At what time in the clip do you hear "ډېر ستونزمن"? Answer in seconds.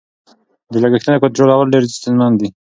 1.73-2.31